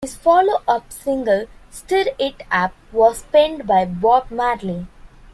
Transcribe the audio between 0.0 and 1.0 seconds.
His follow-up